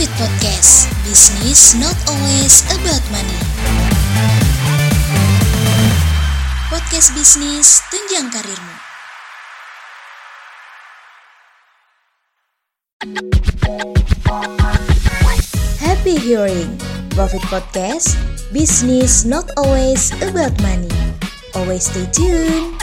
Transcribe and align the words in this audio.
Profit 0.00 0.16
Podcast. 0.16 0.88
Business 1.04 1.76
not 1.76 1.92
always 2.08 2.64
about 2.72 3.04
money. 3.12 3.36
Podcast 6.72 7.12
bisnis 7.12 7.84
tunjang 7.92 8.32
karirmu. 8.32 8.76
Happy 15.76 16.16
hearing. 16.16 16.80
Profit 17.12 17.44
Podcast. 17.52 18.16
Business 18.56 19.28
not 19.28 19.52
always 19.60 20.16
about 20.24 20.56
money. 20.64 20.88
Always 21.52 21.92
stay 21.92 22.08
tuned 22.08 22.80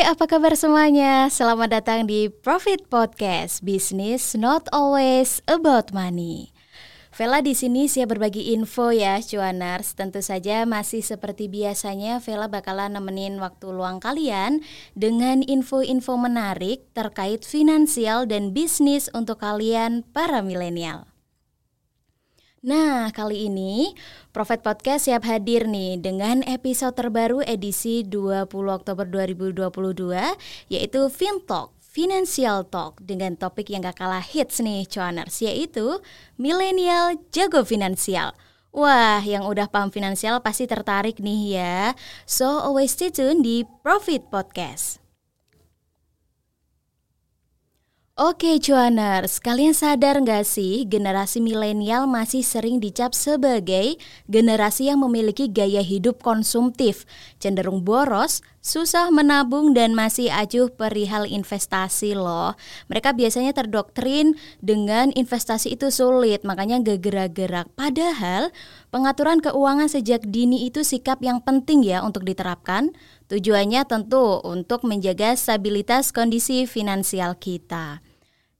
Apa 0.00 0.24
kabar 0.24 0.56
semuanya? 0.56 1.28
Selamat 1.28 1.76
datang 1.76 2.08
di 2.08 2.32
Profit 2.32 2.88
Podcast. 2.88 3.60
Business 3.60 4.32
not 4.32 4.64
always 4.72 5.44
about 5.44 5.92
money. 5.92 6.56
Vela 7.12 7.44
di 7.44 7.52
sini 7.52 7.84
siap 7.84 8.16
berbagi 8.16 8.56
info 8.56 8.96
ya, 8.96 9.20
cuaners. 9.20 9.92
Tentu 9.92 10.24
saja 10.24 10.64
masih 10.64 11.04
seperti 11.04 11.52
biasanya 11.52 12.16
Vela 12.24 12.48
bakalan 12.48 12.96
nemenin 12.96 13.36
waktu 13.44 13.68
luang 13.68 14.00
kalian 14.00 14.64
dengan 14.96 15.44
info-info 15.44 16.16
menarik 16.16 16.80
terkait 16.96 17.44
finansial 17.44 18.24
dan 18.24 18.56
bisnis 18.56 19.12
untuk 19.12 19.44
kalian 19.44 20.00
para 20.16 20.40
milenial. 20.40 21.09
Nah, 22.60 23.08
kali 23.16 23.48
ini 23.48 23.96
Profit 24.36 24.60
Podcast 24.60 25.08
siap 25.08 25.24
hadir 25.24 25.64
nih 25.64 25.96
dengan 25.96 26.44
episode 26.44 26.92
terbaru 26.92 27.40
edisi 27.40 28.04
20 28.04 28.52
Oktober 28.52 29.08
2022 29.08 30.68
yaitu 30.68 31.00
FinTalk 31.08 31.72
Financial 31.80 32.60
Talk 32.68 33.00
dengan 33.00 33.40
topik 33.40 33.72
yang 33.72 33.80
gak 33.80 34.04
kalah 34.04 34.20
hits 34.20 34.60
nih 34.60 34.84
cuaners 34.84 35.40
yaitu 35.40 36.04
Milenial 36.36 37.16
Jago 37.32 37.64
Finansial. 37.64 38.36
Wah, 38.76 39.24
yang 39.24 39.48
udah 39.48 39.64
paham 39.72 39.88
finansial 39.88 40.44
pasti 40.44 40.68
tertarik 40.68 41.16
nih 41.16 41.56
ya. 41.56 41.96
So, 42.28 42.44
always 42.44 42.92
stay 42.92 43.08
tune 43.08 43.40
di 43.40 43.64
Profit 43.80 44.28
Podcast. 44.28 45.09
Oke 48.20 48.60
cuaners, 48.60 49.40
kalian 49.40 49.72
sadar 49.72 50.20
nggak 50.20 50.44
sih 50.44 50.84
generasi 50.84 51.40
milenial 51.40 52.04
masih 52.04 52.44
sering 52.44 52.76
dicap 52.76 53.16
sebagai 53.16 53.96
generasi 54.28 54.92
yang 54.92 55.00
memiliki 55.00 55.48
gaya 55.48 55.80
hidup 55.80 56.20
konsumtif, 56.20 57.08
cenderung 57.40 57.80
boros, 57.80 58.44
susah 58.60 59.08
menabung 59.08 59.72
dan 59.72 59.96
masih 59.96 60.28
acuh 60.28 60.68
perihal 60.68 61.24
investasi 61.24 62.12
loh. 62.12 62.60
Mereka 62.92 63.16
biasanya 63.16 63.56
terdoktrin 63.56 64.36
dengan 64.60 65.16
investasi 65.16 65.72
itu 65.80 65.88
sulit, 65.88 66.44
makanya 66.44 66.76
gak 66.84 67.00
gerak-gerak. 67.00 67.72
Padahal 67.72 68.52
pengaturan 68.92 69.40
keuangan 69.40 69.88
sejak 69.88 70.28
dini 70.28 70.68
itu 70.68 70.84
sikap 70.84 71.24
yang 71.24 71.40
penting 71.40 71.80
ya 71.80 72.04
untuk 72.04 72.28
diterapkan. 72.28 72.92
Tujuannya 73.32 73.80
tentu 73.88 74.44
untuk 74.44 74.84
menjaga 74.84 75.32
stabilitas 75.40 76.12
kondisi 76.12 76.68
finansial 76.68 77.32
kita. 77.40 78.09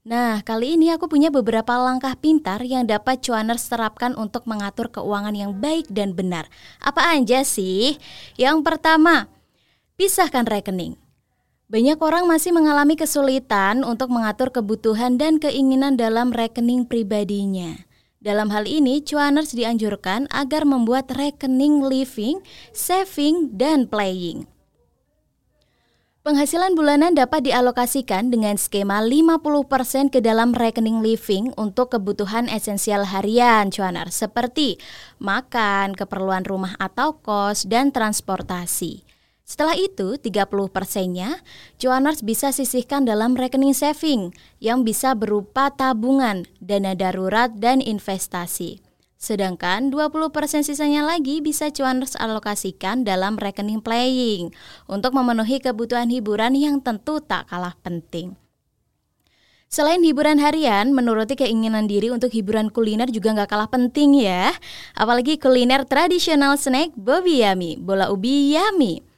Nah, 0.01 0.41
kali 0.41 0.81
ini 0.81 0.89
aku 0.89 1.05
punya 1.05 1.29
beberapa 1.29 1.77
langkah 1.77 2.17
pintar 2.17 2.65
yang 2.65 2.89
dapat 2.89 3.21
cuaners 3.21 3.69
terapkan 3.69 4.17
untuk 4.17 4.49
mengatur 4.49 4.89
keuangan 4.89 5.37
yang 5.37 5.53
baik 5.53 5.85
dan 5.93 6.17
benar. 6.17 6.49
Apa 6.81 7.13
aja 7.21 7.45
sih? 7.45 8.01
Yang 8.33 8.65
pertama, 8.65 9.29
pisahkan 10.01 10.49
rekening. 10.49 10.97
Banyak 11.69 12.01
orang 12.01 12.25
masih 12.25 12.49
mengalami 12.49 12.97
kesulitan 12.97 13.85
untuk 13.85 14.09
mengatur 14.09 14.49
kebutuhan 14.49 15.21
dan 15.21 15.37
keinginan 15.37 16.01
dalam 16.01 16.33
rekening 16.33 16.89
pribadinya. 16.89 17.85
Dalam 18.17 18.49
hal 18.49 18.65
ini, 18.65 19.05
cuaners 19.05 19.53
dianjurkan 19.53 20.25
agar 20.33 20.65
membuat 20.65 21.13
rekening 21.13 21.85
living, 21.85 22.41
saving, 22.73 23.53
dan 23.53 23.85
playing. 23.85 24.49
Penghasilan 26.21 26.77
bulanan 26.77 27.17
dapat 27.17 27.49
dialokasikan 27.49 28.29
dengan 28.29 28.53
skema 28.53 29.01
50% 29.01 30.13
ke 30.13 30.21
dalam 30.21 30.53
rekening 30.53 31.01
living 31.01 31.49
untuk 31.57 31.97
kebutuhan 31.97 32.45
esensial 32.45 33.09
harian 33.09 33.73
cuanar 33.73 34.13
seperti 34.13 34.77
makan, 35.17 35.97
keperluan 35.97 36.45
rumah 36.45 36.77
atau 36.77 37.17
kos, 37.17 37.65
dan 37.65 37.89
transportasi. 37.89 39.01
Setelah 39.49 39.73
itu, 39.73 40.21
30 40.21 40.69
persennya 40.69 41.41
cuanars 41.81 42.21
bisa 42.21 42.53
sisihkan 42.53 43.01
dalam 43.01 43.33
rekening 43.33 43.73
saving 43.73 44.29
yang 44.61 44.85
bisa 44.85 45.17
berupa 45.17 45.73
tabungan, 45.73 46.45
dana 46.61 46.93
darurat, 46.93 47.49
dan 47.57 47.81
investasi. 47.81 48.90
Sedangkan 49.21 49.93
20% 49.93 50.33
sisanya 50.65 51.05
lagi 51.05 51.45
bisa 51.45 51.69
cuaners 51.69 52.17
alokasikan 52.17 53.05
dalam 53.05 53.37
rekening 53.37 53.77
playing 53.77 54.49
untuk 54.89 55.13
memenuhi 55.13 55.61
kebutuhan 55.61 56.09
hiburan 56.09 56.57
yang 56.57 56.81
tentu 56.81 57.21
tak 57.21 57.45
kalah 57.45 57.77
penting. 57.85 58.33
Selain 59.69 60.01
hiburan 60.01 60.41
harian, 60.41 60.89
menuruti 60.89 61.37
keinginan 61.37 61.85
diri 61.85 62.09
untuk 62.09 62.33
hiburan 62.33 62.73
kuliner 62.73 63.13
juga 63.13 63.37
nggak 63.37 63.47
kalah 63.53 63.69
penting 63.69 64.17
ya. 64.17 64.57
Apalagi 64.97 65.37
kuliner 65.37 65.85
tradisional 65.85 66.57
snack 66.57 66.89
Bobby 66.97 67.45
Yummy, 67.45 67.77
bola 67.77 68.09
ubi 68.09 68.57
yummy. 68.57 69.10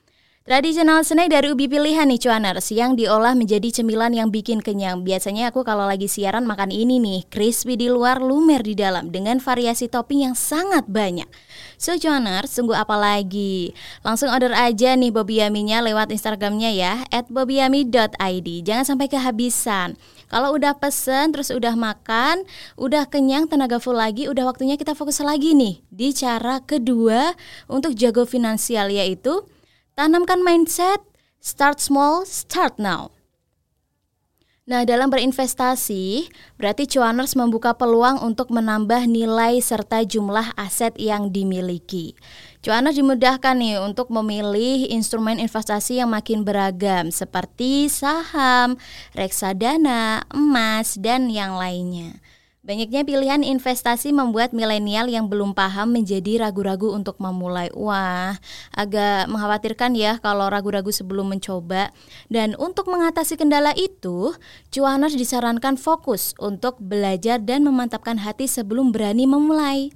Tradisional 0.44 1.08
snack 1.08 1.31
dari 1.31 1.56
ubi 1.56 1.72
pilihan 1.72 2.04
nih 2.04 2.20
cuaners 2.20 2.68
yang 2.76 3.00
diolah 3.00 3.31
menjadi 3.31 3.80
cemilan 3.80 4.12
yang 4.12 4.28
bikin 4.28 4.59
kenyang. 4.59 5.00
Biasanya 5.00 5.56
aku 5.56 5.64
kalau 5.64 5.88
lagi 5.88 6.12
siaran 6.12 6.44
makan 6.44 6.68
ini 6.68 7.00
nih, 7.00 7.24
crispy 7.31 7.80
di 7.80 7.88
luar, 7.88 8.20
lumer 8.20 8.59
di 8.59 8.76
dalam 8.76 9.08
dengan 9.08 9.40
variasi 9.40 9.88
topping 9.88 10.28
yang 10.28 10.36
sangat 10.36 10.84
banyak. 10.84 11.31
So 11.80 11.96
cuaners, 11.96 12.52
tunggu 12.59 12.76
apa 12.76 12.92
lagi? 12.92 13.72
Langsung 14.04 14.36
order 14.36 14.52
aja 14.52 15.00
nih 15.00 15.16
Bobby 15.16 15.40
Yummy-nya 15.40 15.80
lewat 15.80 16.12
Instagramnya 16.12 16.75
ya, 16.75 17.08
at 17.08 17.31
bobbyyummy.id. 17.31 18.48
Jangan 18.68 18.84
sampai 18.84 19.08
kehabisan. 19.08 19.96
Kalau 20.28 20.60
udah 20.60 20.75
pesen, 20.75 21.31
terus 21.31 21.56
udah 21.56 21.80
makan, 21.80 22.44
udah 22.75 23.08
kenyang, 23.08 23.48
tenaga 23.48 23.80
full 23.80 23.96
lagi, 23.96 24.28
udah 24.28 24.44
waktunya 24.44 24.75
kita 24.75 24.92
fokus 24.92 25.24
lagi 25.24 25.56
nih 25.56 25.80
di 25.88 26.12
cara 26.12 26.60
kedua 26.60 27.31
untuk 27.72 27.96
jago 27.96 28.28
finansial 28.28 28.92
yaitu 28.92 29.48
Tanamkan 29.94 30.42
mindset, 30.42 31.06
start 31.38 31.78
small, 31.78 32.26
start 32.26 32.81
now. 32.81 33.14
Nah, 34.66 34.90
dalam 34.90 35.14
berinvestasi, 35.14 36.34
berarti 36.58 36.90
cuaners 36.90 37.38
membuka 37.38 37.78
peluang 37.78 38.18
untuk 38.26 38.50
menambah 38.50 39.06
nilai 39.06 39.62
serta 39.62 40.02
jumlah 40.02 40.58
aset 40.58 40.98
yang 40.98 41.30
dimiliki. 41.30 42.18
Cuaners 42.66 42.98
dimudahkan 42.98 43.54
nih 43.54 43.78
untuk 43.86 44.09
memilih 44.09 44.90
instrumen 44.90 45.38
investasi 45.38 46.02
yang 46.02 46.10
makin 46.10 46.42
beragam 46.42 47.14
seperti 47.14 47.86
saham, 47.86 48.81
reksadana, 49.14 50.25
emas, 50.34 50.98
dan 50.98 51.30
yang 51.30 51.54
lainnya. 51.54 52.18
Banyaknya 52.63 53.03
pilihan 53.03 53.44
investasi 53.44 54.16
membuat 54.16 54.56
milenial 54.56 55.12
yang 55.12 55.28
belum 55.28 55.51
paham 55.51 56.00
menjadi 56.00 56.47
ragu-ragu 56.47 56.96
untuk 56.96 57.19
memulai. 57.19 57.68
Wah, 57.75 58.40
agak 58.72 59.28
mengkhawatirkan 59.28 59.91
ya 60.00 60.16
kalau 60.24 60.47
ragu-ragu 60.47 60.88
sebelum 60.88 61.28
mencoba. 61.28 61.91
Dan 62.31 62.56
untuk 62.56 62.88
mengatasi 62.88 63.35
kendala 63.35 63.75
itu, 63.75 64.31
cuaners 64.72 65.19
disarankan 65.19 65.75
fokus 65.75 66.40
untuk 66.40 66.79
belajar 66.79 67.44
dan 67.44 67.68
memantapkan 67.68 68.24
hati 68.24 68.47
sebelum 68.47 68.95
berani 68.95 69.28
memulai. 69.28 69.91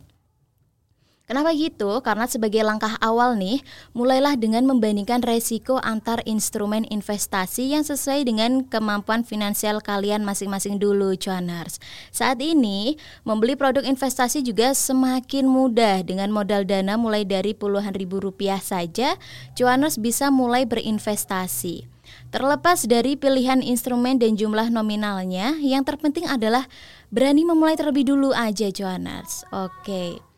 Kenapa 1.27 1.51
gitu? 1.51 1.91
Karena 2.07 2.23
sebagai 2.23 2.63
langkah 2.63 2.95
awal 3.03 3.35
nih, 3.35 3.59
mulailah 3.91 4.39
dengan 4.39 4.63
membandingkan 4.63 5.19
resiko 5.19 5.75
antar 5.83 6.23
instrumen 6.23 6.87
investasi 6.87 7.75
yang 7.75 7.83
sesuai 7.83 8.23
dengan 8.23 8.63
kemampuan 8.63 9.27
finansial 9.27 9.83
kalian 9.83 10.23
masing-masing 10.23 10.79
dulu, 10.79 11.19
cuaners. 11.19 11.83
Saat 12.15 12.39
ini, 12.39 12.95
membeli 13.27 13.59
produk 13.59 13.83
investasi 13.83 14.39
juga 14.39 14.71
semakin 14.71 15.51
mudah 15.51 15.99
dengan 16.07 16.31
modal 16.31 16.63
dana 16.63 16.95
mulai 16.95 17.27
dari 17.27 17.51
puluhan 17.51 17.91
ribu 17.91 18.23
rupiah 18.23 18.63
saja, 18.63 19.19
cuaners 19.51 19.99
bisa 19.99 20.31
mulai 20.31 20.63
berinvestasi. 20.63 21.91
Terlepas 22.31 22.87
dari 22.87 23.19
pilihan 23.19 23.59
instrumen 23.59 24.15
dan 24.15 24.39
jumlah 24.39 24.71
nominalnya, 24.71 25.59
yang 25.59 25.83
terpenting 25.83 26.23
adalah 26.23 26.71
berani 27.11 27.43
memulai 27.43 27.75
terlebih 27.75 28.15
dulu 28.15 28.31
aja, 28.31 28.71
cuaners. 28.71 29.43
Oke. 29.51 29.75
Okay. 29.83 30.36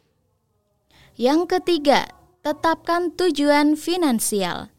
Yang 1.20 1.60
ketiga, 1.60 2.08
tetapkan 2.48 3.12
tujuan 3.12 3.76
finansial. 3.76 4.72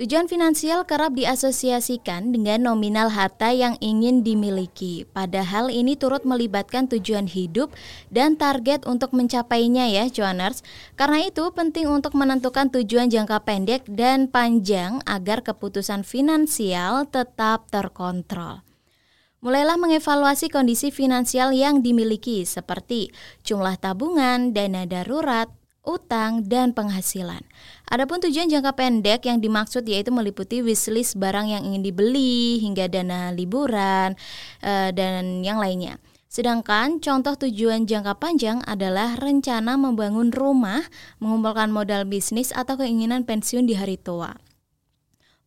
Tujuan 0.00 0.32
finansial 0.32 0.88
kerap 0.88 1.12
diasosiasikan 1.12 2.32
dengan 2.32 2.72
nominal 2.72 3.12
harta 3.12 3.52
yang 3.52 3.76
ingin 3.84 4.24
dimiliki. 4.24 5.04
Padahal 5.12 5.68
ini 5.68 5.92
turut 5.92 6.24
melibatkan 6.24 6.88
tujuan 6.88 7.28
hidup 7.28 7.68
dan 8.08 8.40
target 8.40 8.88
untuk 8.88 9.12
mencapainya 9.12 9.92
ya, 9.92 10.08
cuaners. 10.08 10.64
Karena 10.96 11.28
itu 11.28 11.52
penting 11.52 11.84
untuk 11.92 12.16
menentukan 12.16 12.72
tujuan 12.72 13.12
jangka 13.12 13.44
pendek 13.44 13.84
dan 13.84 14.32
panjang 14.32 15.04
agar 15.04 15.44
keputusan 15.44 16.00
finansial 16.00 17.04
tetap 17.12 17.68
terkontrol. 17.68 18.64
Mulailah 19.44 19.76
mengevaluasi 19.76 20.48
kondisi 20.48 20.88
finansial 20.88 21.52
yang 21.52 21.84
dimiliki 21.84 22.48
seperti 22.48 23.12
jumlah 23.44 23.76
tabungan, 23.76 24.56
dana 24.56 24.88
darurat, 24.88 25.52
utang, 25.84 26.44
dan 26.48 26.72
penghasilan. 26.72 27.44
Adapun 27.88 28.18
tujuan 28.24 28.48
jangka 28.48 28.72
pendek 28.74 29.28
yang 29.28 29.38
dimaksud 29.38 29.84
yaitu 29.84 30.10
meliputi 30.10 30.64
wishlist 30.64 31.20
barang 31.20 31.46
yang 31.48 31.62
ingin 31.64 31.84
dibeli 31.84 32.58
hingga 32.60 32.88
dana 32.88 33.30
liburan 33.30 34.16
e, 34.64 34.90
dan 34.96 35.44
yang 35.44 35.60
lainnya. 35.60 36.00
Sedangkan 36.34 36.98
contoh 36.98 37.38
tujuan 37.46 37.86
jangka 37.86 38.18
panjang 38.18 38.58
adalah 38.66 39.14
rencana 39.14 39.78
membangun 39.78 40.34
rumah, 40.34 40.82
mengumpulkan 41.22 41.70
modal 41.70 42.02
bisnis 42.10 42.50
atau 42.50 42.74
keinginan 42.74 43.22
pensiun 43.22 43.70
di 43.70 43.78
hari 43.78 43.94
tua. 43.94 44.34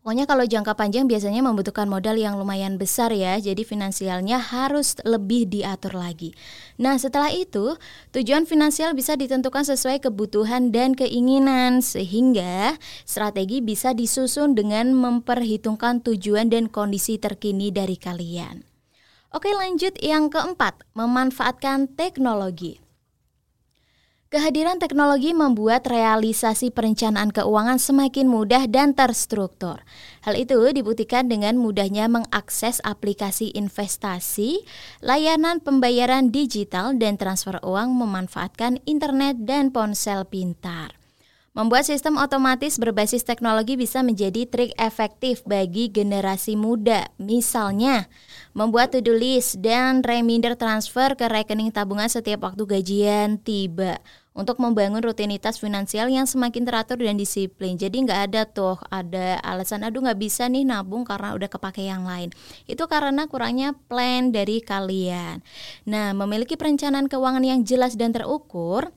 Pokoknya 0.08 0.24
kalau 0.24 0.48
jangka 0.48 0.72
panjang 0.80 1.04
biasanya 1.04 1.44
membutuhkan 1.44 1.84
modal 1.84 2.16
yang 2.16 2.40
lumayan 2.40 2.80
besar 2.80 3.12
ya, 3.12 3.36
jadi 3.44 3.60
finansialnya 3.68 4.40
harus 4.40 4.96
lebih 5.04 5.52
diatur 5.52 6.00
lagi. 6.00 6.32
Nah 6.80 6.96
setelah 6.96 7.28
itu, 7.28 7.76
tujuan 8.16 8.48
finansial 8.48 8.96
bisa 8.96 9.20
ditentukan 9.20 9.68
sesuai 9.68 10.00
kebutuhan 10.00 10.72
dan 10.72 10.96
keinginan, 10.96 11.84
sehingga 11.84 12.80
strategi 13.04 13.60
bisa 13.60 13.92
disusun 13.92 14.56
dengan 14.56 14.96
memperhitungkan 14.96 16.00
tujuan 16.00 16.48
dan 16.48 16.72
kondisi 16.72 17.20
terkini 17.20 17.76
dari 17.76 18.00
kalian. 18.00 18.64
Oke 19.36 19.52
lanjut 19.52 19.92
yang 20.00 20.32
keempat, 20.32 20.88
memanfaatkan 20.96 22.00
teknologi. 22.00 22.87
Kehadiran 24.28 24.76
teknologi 24.76 25.32
membuat 25.32 25.88
realisasi 25.88 26.68
perencanaan 26.68 27.32
keuangan 27.32 27.80
semakin 27.80 28.28
mudah 28.28 28.68
dan 28.68 28.92
terstruktur. 28.92 29.88
Hal 30.20 30.36
itu 30.36 30.60
dibuktikan 30.76 31.32
dengan 31.32 31.56
mudahnya 31.56 32.12
mengakses 32.12 32.84
aplikasi 32.84 33.56
investasi, 33.56 34.68
layanan 35.00 35.64
pembayaran 35.64 36.28
digital, 36.36 36.92
dan 37.00 37.16
transfer 37.16 37.56
uang 37.64 37.96
memanfaatkan 37.96 38.84
internet 38.84 39.48
dan 39.48 39.72
ponsel 39.72 40.28
pintar. 40.28 41.07
Membuat 41.58 41.90
sistem 41.90 42.22
otomatis 42.22 42.78
berbasis 42.78 43.26
teknologi 43.26 43.74
bisa 43.74 44.06
menjadi 44.06 44.46
trik 44.46 44.78
efektif 44.78 45.42
bagi 45.42 45.90
generasi 45.90 46.54
muda. 46.54 47.10
Misalnya, 47.18 48.06
membuat 48.54 48.94
to-do 48.94 49.18
list 49.18 49.58
dan 49.58 50.06
reminder 50.06 50.54
transfer 50.54 51.18
ke 51.18 51.26
rekening 51.26 51.74
tabungan 51.74 52.14
setiap 52.14 52.46
waktu 52.46 52.62
gajian 52.62 53.42
tiba 53.42 53.98
untuk 54.38 54.62
membangun 54.62 55.02
rutinitas 55.02 55.58
finansial 55.58 56.14
yang 56.14 56.30
semakin 56.30 56.62
teratur 56.62 57.02
dan 57.02 57.18
disiplin. 57.18 57.74
Jadi 57.74 58.06
nggak 58.06 58.22
ada 58.30 58.46
tuh 58.46 58.78
ada 58.94 59.42
alasan 59.42 59.82
aduh 59.82 60.06
nggak 60.06 60.22
bisa 60.22 60.46
nih 60.46 60.62
nabung 60.62 61.10
karena 61.10 61.34
udah 61.34 61.50
kepake 61.50 61.90
yang 61.90 62.06
lain. 62.06 62.30
Itu 62.70 62.86
karena 62.86 63.26
kurangnya 63.26 63.74
plan 63.90 64.30
dari 64.30 64.62
kalian. 64.62 65.42
Nah, 65.90 66.14
memiliki 66.14 66.54
perencanaan 66.54 67.10
keuangan 67.10 67.42
yang 67.42 67.66
jelas 67.66 67.98
dan 67.98 68.14
terukur 68.14 68.94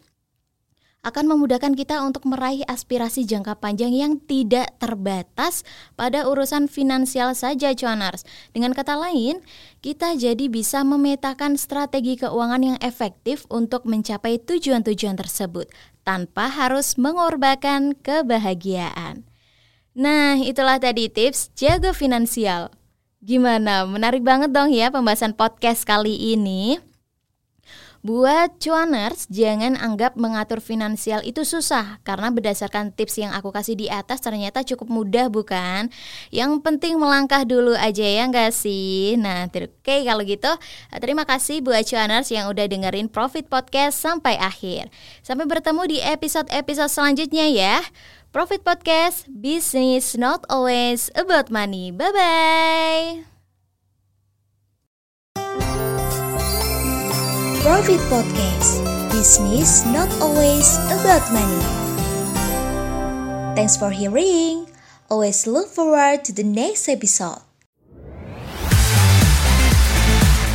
akan 1.00 1.32
memudahkan 1.32 1.72
kita 1.72 2.04
untuk 2.04 2.28
meraih 2.28 2.60
aspirasi 2.68 3.24
jangka 3.24 3.56
panjang 3.56 3.96
yang 3.96 4.12
tidak 4.20 4.76
terbatas 4.76 5.64
pada 5.96 6.28
urusan 6.28 6.68
finansial 6.68 7.32
saja 7.32 7.72
cuanars. 7.72 8.28
Dengan 8.52 8.76
kata 8.76 9.00
lain, 9.00 9.40
kita 9.80 10.12
jadi 10.20 10.52
bisa 10.52 10.84
memetakan 10.84 11.56
strategi 11.56 12.20
keuangan 12.20 12.60
yang 12.60 12.78
efektif 12.84 13.48
untuk 13.48 13.88
mencapai 13.88 14.36
tujuan-tujuan 14.44 15.16
tersebut 15.16 15.72
tanpa 16.04 16.52
harus 16.52 17.00
mengorbankan 17.00 17.96
kebahagiaan. 17.96 19.24
Nah, 19.96 20.36
itulah 20.36 20.76
tadi 20.76 21.08
tips 21.08 21.48
jago 21.56 21.96
finansial. 21.96 22.68
Gimana? 23.24 23.88
Menarik 23.88 24.20
banget 24.20 24.52
dong 24.52 24.72
ya 24.72 24.92
pembahasan 24.92 25.32
podcast 25.32 25.84
kali 25.84 26.36
ini. 26.36 26.89
Buat 28.00 28.56
cuaners, 28.56 29.28
jangan 29.28 29.76
anggap 29.76 30.16
mengatur 30.16 30.64
finansial 30.64 31.20
itu 31.20 31.44
susah 31.44 32.00
karena 32.00 32.32
berdasarkan 32.32 32.96
tips 32.96 33.20
yang 33.20 33.36
aku 33.36 33.52
kasih 33.52 33.76
di 33.76 33.92
atas 33.92 34.24
ternyata 34.24 34.64
cukup 34.64 34.88
mudah 34.88 35.28
bukan? 35.28 35.92
Yang 36.32 36.64
penting 36.64 36.96
melangkah 36.96 37.44
dulu 37.44 37.76
aja 37.76 38.00
ya 38.00 38.24
enggak 38.24 38.56
sih? 38.56 39.20
Nah, 39.20 39.52
oke 39.52 39.68
okay, 39.84 40.08
kalau 40.08 40.24
gitu 40.24 40.48
terima 40.96 41.28
kasih 41.28 41.60
buat 41.60 41.84
cuaners 41.84 42.32
yang 42.32 42.48
udah 42.48 42.64
dengerin 42.72 43.12
Profit 43.12 43.52
Podcast 43.52 44.00
sampai 44.00 44.40
akhir. 44.40 44.88
Sampai 45.20 45.44
bertemu 45.44 45.84
di 45.84 45.98
episode-episode 46.00 46.88
selanjutnya 46.88 47.52
ya. 47.52 47.84
Profit 48.32 48.64
Podcast, 48.64 49.28
business 49.28 50.16
not 50.16 50.48
always 50.48 51.12
about 51.12 51.52
money. 51.52 51.92
Bye-bye. 51.92 53.29
Profit 57.70 58.02
Podcast 58.10 58.82
Business 59.14 59.86
not 59.86 60.10
always 60.18 60.74
about 60.90 61.22
money. 61.30 61.62
Thanks 63.54 63.78
for 63.78 63.94
hearing. 63.94 64.66
Always 65.06 65.46
look 65.46 65.70
forward 65.70 66.26
to 66.26 66.34
the 66.34 66.42
next 66.42 66.90
episode. 66.90 67.46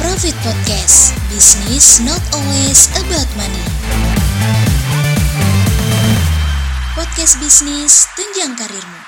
Profit 0.04 0.36
Podcast 0.44 1.16
Business 1.32 2.04
not 2.04 2.20
always 2.36 2.92
about 3.00 3.32
money. 3.40 3.64
Podcast 7.00 7.40
bisnis 7.40 8.12
tunjang 8.20 8.60
karirmu. 8.60 9.05